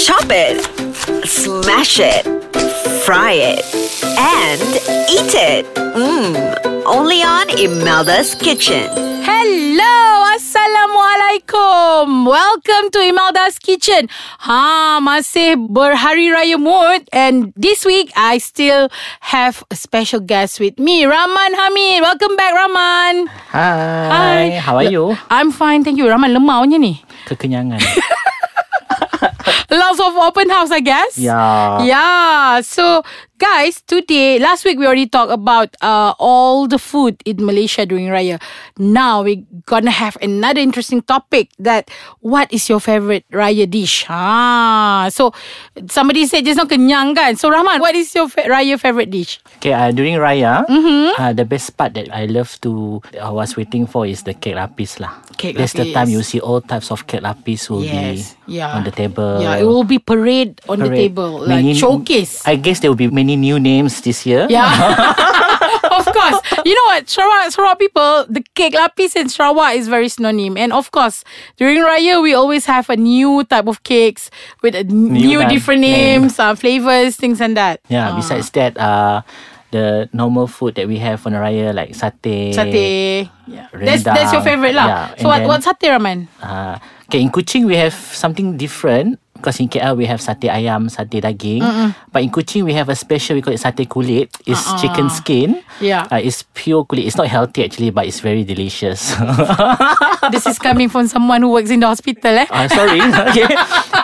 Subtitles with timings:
[0.00, 0.64] Chop it,
[1.28, 2.24] smash it,
[3.04, 3.60] fry it,
[4.16, 4.60] and
[5.12, 5.68] eat it.
[5.76, 6.34] Mmm.
[6.88, 8.88] Only on Imelda's Kitchen.
[9.22, 10.00] Hello,
[10.34, 12.24] Assalamualaikum.
[12.24, 14.08] Welcome to Imelda's Kitchen.
[14.48, 18.88] Ha, masih berhari raya mood and this week I still
[19.28, 22.00] have a special guest with me, Rahman Hamid.
[22.00, 23.28] Welcome back, Rahman.
[23.52, 24.56] Hi.
[24.64, 25.14] How are you?
[25.28, 26.08] I'm fine, thank you.
[26.08, 27.04] Rahman lemaunya ni.
[27.28, 27.84] Kekenyangan.
[29.70, 31.18] Lots of open house, I guess.
[31.18, 31.82] yeah.
[31.84, 32.60] Yeah.
[32.60, 33.02] So,
[33.38, 38.08] guys, today, last week we already talked about uh, all the food in Malaysia during
[38.08, 38.40] Raya.
[38.78, 41.90] Now we're gonna have another interesting topic that
[42.20, 44.04] what is your favorite Raya dish?
[44.08, 45.32] Ah, so
[45.88, 47.36] somebody said just now kenyang kan?
[47.36, 49.40] So Rahman, what is your fa- Raya favorite dish?
[49.58, 51.16] Okay, uh, during Raya, Mm-hmm.
[51.20, 54.54] uh, the best part that I love to, I was waiting for is the cake
[54.56, 55.16] lapis lah.
[55.40, 58.76] Cake That's the time you see all types of cake lapis will Yes, be yeah.
[58.76, 59.39] on the table.
[59.42, 61.12] Yeah, it will be parade on the Parade.
[61.14, 62.42] table, like Many- showcase.
[62.46, 64.46] I guess there will be many new names this year.
[64.50, 64.68] Yeah.
[65.90, 66.38] of course.
[66.64, 67.08] You know what?
[67.08, 70.56] Sarawak, Sarawak people, the cake lapis in Sarawak is very synonym.
[70.56, 71.24] And of course,
[71.56, 74.30] during Raya, we always have a new type of cakes
[74.62, 76.22] with a new, na- different name.
[76.28, 77.80] names, uh, flavors, things and that.
[77.88, 78.16] Yeah, Ah.
[78.16, 79.22] besides that, uh,
[79.70, 82.50] the normal food that we have on Raya like satay.
[82.50, 83.30] Satay.
[83.46, 83.70] Yeah.
[83.70, 84.14] That's, rendang.
[84.18, 84.86] that's your favorite lah.
[84.86, 86.26] Yeah, so what, then- what satay, Rahman?
[86.42, 86.74] Uh,
[87.06, 91.18] okay, in Kuching we have something different because in KL we have sate ayam, sate
[91.24, 91.64] daging.
[92.12, 94.30] But in Kuching we have a special we call it sate kulit.
[94.46, 95.58] It's chicken skin.
[95.80, 96.06] Yeah.
[96.06, 97.08] Uh, it's pure kulit.
[97.08, 99.16] It's not healthy actually, but it's very delicious.
[100.30, 102.46] this is coming from someone who works in the hospital, eh?
[102.50, 103.00] uh, sorry.
[103.32, 103.48] okay.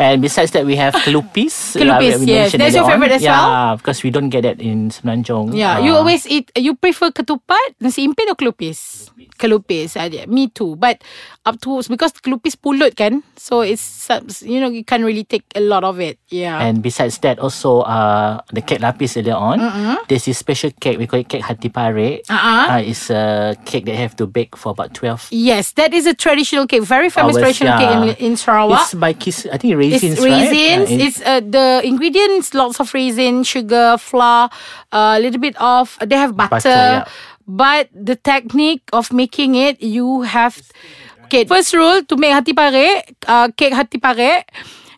[0.00, 1.76] And besides that we have kelupis.
[1.76, 2.52] Kelupis, we yes.
[2.56, 2.90] That's your earlier on.
[2.96, 3.76] favorite as yeah, well?
[3.76, 5.52] because we don't get that in Semenanjung.
[5.52, 6.48] Yeah, Uh, you always eat.
[6.56, 9.12] You prefer ketupat, nasi impit or kelupis?
[9.36, 9.92] Kelupis.
[10.00, 10.76] Uh, yeah, me too.
[10.80, 11.04] But
[11.44, 14.08] up to because kelupis pulut kan, so it's
[14.40, 16.18] you know you can't really take a lot of it.
[16.28, 16.58] Yeah.
[16.60, 19.58] And besides that, also uh, the cake lapis earlier on.
[20.08, 22.20] There's this special cake we call it cake hati pare.
[22.28, 22.72] Uh-uh.
[22.72, 26.06] Uh, it's a cake that you have to bake for about twelve yes, that is
[26.06, 28.82] a traditional cake, very famous traditional cake in, in Sarawak.
[28.82, 29.46] It's by Kiss.
[29.52, 30.18] I think raisins.
[30.18, 31.00] It's raisins, right?
[31.00, 32.54] Uh, It's uh, the ingredients.
[32.54, 34.50] Lots of raisin, sugar, flour,
[34.92, 35.98] a little bit of.
[36.00, 37.04] They have butter, Butter, yeah.
[37.46, 40.56] but the technique of making it, you have.
[41.26, 44.46] Okay, first rule to make hati pare, uh, cake hati pare,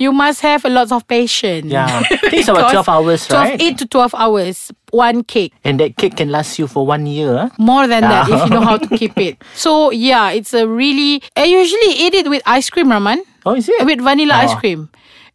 [0.00, 1.68] you must have a lot of patience.
[1.70, 2.02] Yeah.
[2.32, 3.60] It's about 12 hours, 12, right?
[3.60, 5.52] 8 to 12 hours, one cake.
[5.62, 7.50] and that cake can last you for one year.
[7.60, 9.36] More than that, if you know how to keep it.
[9.54, 11.20] So yeah, it's a really.
[11.36, 13.22] I usually eat it with ice cream, Rahman.
[13.44, 13.84] Oh, is it?
[13.84, 14.60] With vanilla ice Oh.
[14.60, 14.88] cream.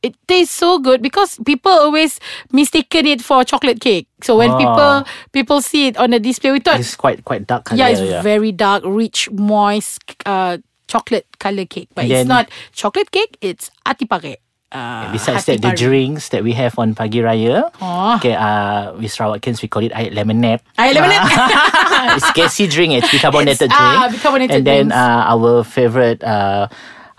[0.04, 2.20] It tastes so good because people always
[2.52, 4.06] mistaken it for chocolate cake.
[4.22, 4.58] So when Oh.
[4.62, 4.92] people
[5.34, 7.80] people see it on the display, we thought, It's quite quite dark color.
[7.80, 11.90] yeah, it's very dark, rich, moist, uh, chocolate color cake.
[11.98, 13.38] But And it's not chocolate cake.
[13.42, 14.38] It's atipare.
[14.76, 18.20] Uh, Besides hati that, the drinks that we have on Pagi Raya, Oh.
[18.20, 20.60] okay, uh, with Sarawakans we call it air lemonade.
[20.76, 21.24] Air lemonade.
[22.20, 23.96] it's gassy drink, actually carbonated It's, drink.
[24.04, 26.68] ah, carbonated And then uh, our favorite uh,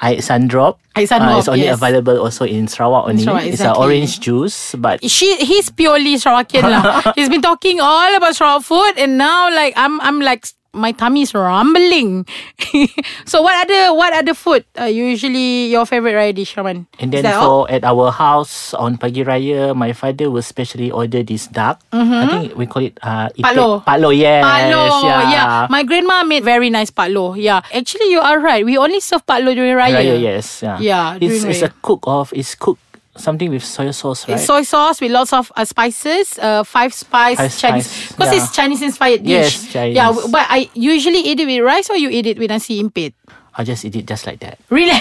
[0.03, 0.77] air sun drop.
[0.95, 1.81] Air sun uh, It's only yes.
[1.81, 3.25] available also in Sarawak only.
[3.25, 3.85] Sarawak, It's a exactly.
[3.85, 7.01] orange juice, but she he's purely Sarawakian lah.
[7.17, 11.23] He's been talking all about Sarawak food, and now like I'm I'm like my tummy
[11.23, 12.27] is rumbling.
[13.25, 16.87] so what other what other food are usually your favorite raya dish, Rahman?
[16.99, 17.67] And then that all?
[17.69, 21.81] at our house on Pagi Raya, my father will specially order this duck.
[21.93, 23.85] I think we call it uh, Paklo.
[23.85, 24.45] Paklo, yes.
[24.45, 25.31] Paklo, yeah.
[25.31, 25.67] yeah.
[25.71, 27.35] My grandma made very nice paklo.
[27.37, 28.65] Yeah, actually you are right.
[28.65, 30.01] We only serve paklo during raya.
[30.01, 30.63] Raya, yes.
[30.63, 30.79] Yeah.
[30.81, 31.69] Yeah, It's, it's Raya.
[31.69, 32.81] a cook of, it's cooked
[33.17, 34.37] something with soy sauce, right?
[34.37, 38.13] It's soy sauce with lots of uh, spices, uh, five spice Five Chinese.
[38.13, 38.43] Because yeah.
[38.43, 39.29] it's Chinese inspired dish.
[39.29, 39.97] Yes, Chinese.
[39.97, 43.15] Yeah, but I usually eat it with rice or you eat it with nasi impit.
[43.57, 44.61] I'll just eat it just like that.
[44.69, 44.93] Really?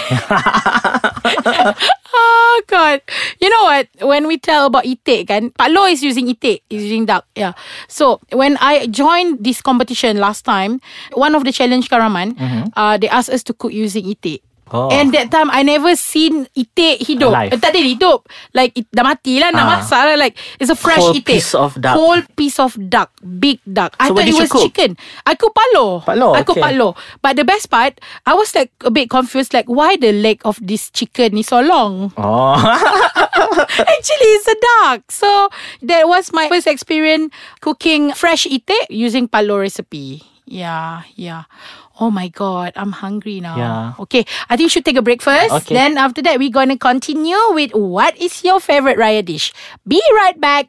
[2.16, 3.02] oh God.
[3.40, 3.88] You know what?
[4.00, 7.28] When we tell about itik kan, Pak Lo is using itik, is using duck.
[7.36, 7.52] Yeah.
[7.88, 10.80] So when I joined this competition last time,
[11.12, 12.32] one of the challenge Karaman,
[12.72, 14.40] uh, they asked us to cook using itik.
[14.74, 14.90] Oh.
[14.90, 17.30] And that time I never seen itik hidup.
[17.30, 17.54] Alive.
[17.54, 18.26] Eh, tak ada hidup.
[18.50, 19.70] Like it, dah mati lah, nak Ah.
[19.78, 20.16] masak lah.
[20.18, 21.38] Like it's a fresh Whole itik.
[21.38, 21.94] piece of duck.
[21.94, 23.14] Whole piece of duck.
[23.22, 23.94] Big duck.
[24.02, 24.62] I So thought what it was cook?
[24.66, 24.98] chicken.
[25.22, 26.02] I palo.
[26.02, 26.58] Palo, I okay.
[26.58, 26.98] palo.
[27.22, 29.54] But the best part, I was like a bit confused.
[29.54, 32.10] Like why the leg of this chicken is so long?
[32.18, 32.58] Oh.
[33.94, 35.06] Actually, it's a duck.
[35.14, 35.48] So
[35.86, 37.30] that was my first experience
[37.62, 40.26] cooking fresh itik using palo recipe.
[40.46, 41.50] Yeah, yeah.
[41.98, 43.56] Oh my god, I'm hungry now.
[43.56, 43.92] Yeah.
[44.04, 45.52] Okay, I think we should take a break first.
[45.64, 45.74] Okay.
[45.74, 49.52] Then after that, we're gonna continue with what is your favorite raya dish.
[49.88, 50.68] Be right back.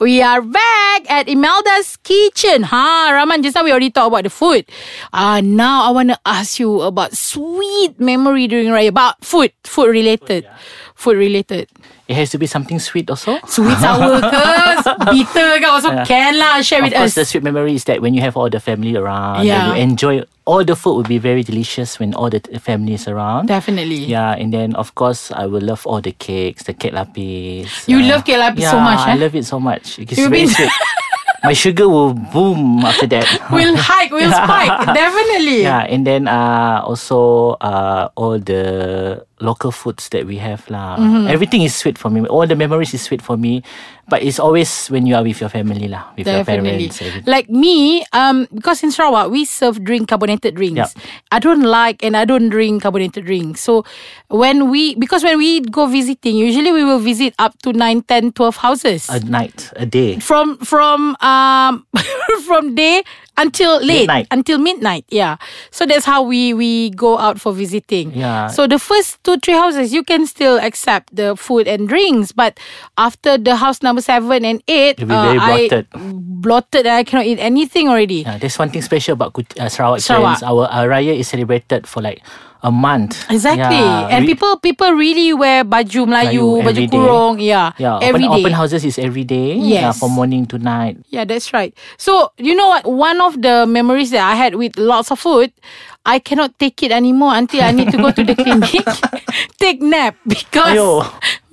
[0.00, 2.64] We are back at Imelda's kitchen.
[2.64, 4.66] Ha, Rahman, just now we already talked about the food.
[5.12, 8.88] Ah, now I want to ask you about sweet memory during Raya.
[8.88, 10.44] About food, food related.
[10.44, 10.50] food
[11.10, 11.66] related?
[12.06, 13.38] It has to be something sweet also.
[13.50, 14.38] Sweet, sour ke?
[15.10, 15.66] Bitter ke?
[15.66, 16.62] Also can lah.
[16.62, 17.18] Share with of course, us.
[17.18, 19.74] the sweet memory is that when you have all the family around, Yeah.
[19.74, 23.06] you enjoy all the food will be very delicious when all the t- family is
[23.10, 23.46] around.
[23.50, 24.06] Definitely.
[24.06, 27.86] Yeah, and then of course I will love all the cakes, the cake lapis.
[27.90, 29.22] You love cake lapis so yeah, much, I eh?
[29.22, 29.98] love it so much.
[29.98, 30.70] It's You've very been- sweet.
[31.42, 33.26] My sugar will boom after that.
[33.50, 34.86] We'll hike, we'll spike.
[34.94, 35.66] Definitely.
[35.66, 40.96] Yeah, and then uh, also uh, all the local foods that we have lah.
[40.96, 41.26] Mm-hmm.
[41.26, 42.22] Everything is sweet for me.
[42.30, 43.62] All the memories is sweet for me,
[44.08, 47.02] but it's always when you are with your family lah, with your parents.
[47.02, 47.26] everything.
[47.26, 50.78] Like me, um, because in Sarawak we serve drink carbonated drinks.
[50.78, 50.90] Yup.
[51.34, 53.60] I don't like and I don't drink carbonated drinks.
[53.60, 53.84] So
[54.30, 58.32] when we because when we go visiting, usually we will visit up to 9, 10,
[58.32, 59.10] 12 houses.
[59.10, 60.22] A night, a day.
[60.22, 61.84] from from um
[62.46, 63.02] from day
[63.38, 64.26] until late Midnight.
[64.30, 65.36] until midnight yeah
[65.70, 68.48] so that's how we we go out for visiting Yeah.
[68.48, 72.60] so the first two three houses you can still accept the food and drinks but
[72.98, 75.86] after the house number seven and eight You'll be very blotted.
[75.94, 79.68] I blotted and I cannot eat anything already Yeah, there's one thing special about uh,
[79.68, 80.00] Sarawak.
[80.00, 80.38] Sarawak.
[80.38, 80.42] Sarawak.
[80.42, 82.20] Our, our raya is celebrated for like
[82.62, 83.26] a month.
[83.30, 88.22] Exactly, Yeah, and people people really wear baju Melayu, Melayu baju kurung, yeah, Yeah, every
[88.24, 88.42] open, day.
[88.46, 89.58] open houses is every day.
[89.58, 89.98] Yeah, Yes.
[89.98, 90.98] from morning to night.
[91.10, 91.74] Yeah, that's right.
[91.98, 92.86] So, you know what?
[92.86, 95.50] One of the memories that I had with lots of food,
[96.06, 98.86] I cannot take it anymore until I need to go to the clinic,
[99.62, 101.02] take nap because Ayo.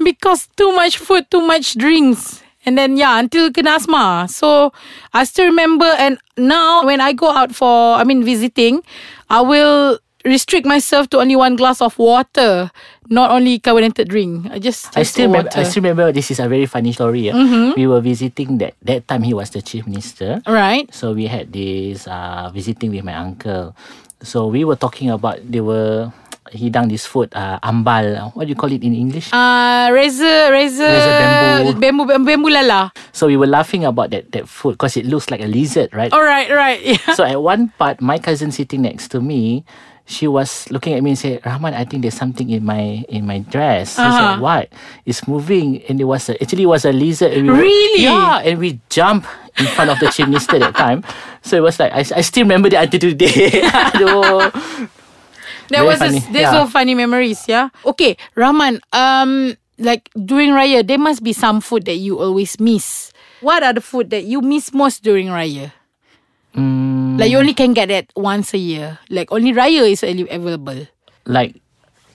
[0.01, 2.41] because too much food, too much drinks.
[2.65, 4.27] And then yeah, until kena asthma.
[4.29, 4.73] So
[5.13, 8.81] I still remember and now when I go out for I mean visiting,
[9.29, 9.97] I will
[10.29, 12.71] restrict myself to only one glass of water,
[13.09, 14.45] not only carbonated drink.
[14.53, 15.49] I just, I just still remember.
[15.49, 15.59] water.
[15.59, 16.11] I still remember.
[16.13, 17.27] This is a very funny story.
[17.27, 17.33] yeah.
[17.33, 17.73] Mm-hmm.
[17.75, 19.23] We were visiting that that time.
[19.25, 20.39] He was the chief minister.
[20.47, 20.85] right.
[20.93, 23.75] So we had this uh, visiting with my uncle.
[24.21, 26.11] So we were talking about they were
[26.49, 28.33] hidang this food uh, ambal.
[28.35, 29.29] What do you call it in English?
[29.31, 31.79] Uh, razor, razor, Razor bamboo.
[31.79, 32.91] bamboo, bamboo, bamboo lala.
[33.13, 36.11] So we were laughing about that that food because it looks like a lizard, right?
[36.11, 36.81] All right, right.
[36.89, 37.13] Yeah.
[37.15, 39.63] So at one part, my cousin sitting next to me,
[40.09, 43.29] she was looking at me and said, "Rahman, I think there's something in my in
[43.29, 44.17] my dress." I Uh-huh.
[44.17, 44.65] said, "What?
[45.05, 47.29] It's moving." And it was a, actually it was a lizard.
[47.37, 48.03] And we were- Really?
[48.09, 49.29] yeah, and we jumped
[49.61, 51.05] in front of the chief minister that time.
[51.45, 53.61] So it was like I, I still remember that until today.
[55.69, 56.17] That Very was funny.
[56.17, 56.51] A, there's Yeah.
[56.51, 57.69] so funny memories, yeah.
[57.85, 58.81] Okay, Rahman.
[58.91, 63.13] Um, like during Raya, there must be some food that you always miss.
[63.41, 65.71] What are the food that you miss most during Raya?
[66.55, 68.97] Mm, Like you only can get that once a year.
[69.09, 70.87] Like only Raya is available.
[71.29, 71.61] like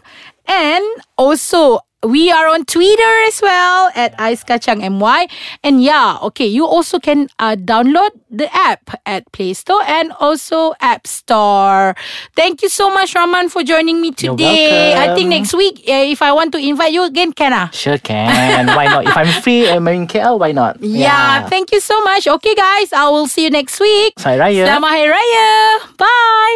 [0.47, 0.85] and
[1.17, 5.27] also we are on Twitter as well at Ais Kacang MY.
[5.63, 10.75] And yeah, okay, you also can uh, download the app at Play Store and also
[10.81, 11.95] App Store.
[12.35, 14.95] Thank you so much, Rahman, for joining me today.
[14.95, 17.71] I think next week, uh, if I want to invite you again, can I?
[17.71, 18.67] Sure can.
[18.77, 19.07] why not?
[19.07, 20.81] If I'm free I'm in KL, why not?
[20.81, 21.49] Yeah.
[21.49, 22.27] thank you so much.
[22.27, 24.15] Okay, guys, I will see you next week.
[24.17, 24.65] Selamat Raya.
[24.71, 25.51] Selamat Hari Raya.
[25.99, 26.47] Bye.